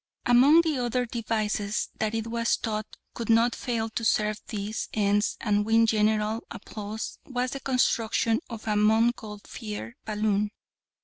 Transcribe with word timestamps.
Among 0.25 0.61
the 0.61 0.79
other 0.79 1.05
devices 1.05 1.89
that 1.99 2.15
it 2.15 2.25
was 2.25 2.55
thought 2.55 2.97
could 3.13 3.29
not 3.29 3.53
fail 3.53 3.87
to 3.91 4.03
serve 4.03 4.41
these 4.47 4.89
ends 4.95 5.37
and 5.39 5.63
win 5.63 5.85
general 5.85 6.43
applause 6.49 7.19
was 7.27 7.51
the 7.51 7.59
construction 7.59 8.39
of 8.49 8.67
a 8.67 8.75
Montgolfier 8.75 9.93
balloon. 10.05 10.49